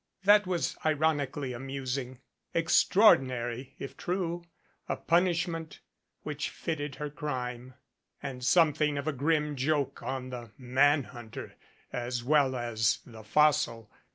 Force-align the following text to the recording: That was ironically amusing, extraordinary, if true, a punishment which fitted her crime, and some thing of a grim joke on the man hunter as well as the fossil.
That 0.23 0.47
was 0.47 0.75
ironically 0.83 1.53
amusing, 1.53 2.21
extraordinary, 2.55 3.75
if 3.77 3.95
true, 3.95 4.43
a 4.89 4.95
punishment 4.95 5.79
which 6.23 6.49
fitted 6.49 6.95
her 6.95 7.11
crime, 7.11 7.75
and 8.19 8.43
some 8.43 8.73
thing 8.73 8.97
of 8.97 9.07
a 9.07 9.13
grim 9.13 9.55
joke 9.55 10.01
on 10.01 10.31
the 10.31 10.49
man 10.57 11.03
hunter 11.03 11.53
as 11.93 12.23
well 12.23 12.55
as 12.55 12.97
the 13.05 13.23
fossil. 13.23 13.91